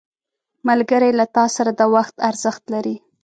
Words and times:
ملګری 0.67 1.11
له 1.19 1.25
تا 1.35 1.45
سره 1.55 1.71
د 1.73 1.81
وخت 1.95 2.15
ارزښت 2.29 2.63
لري 2.73 2.95